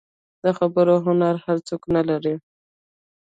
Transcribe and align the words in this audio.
د 0.43 0.45
خبرو 0.57 0.95
هنر 1.05 1.35
هر 1.45 1.57
څوک 1.67 1.81
نه 1.95 2.01
لري. 2.09 2.35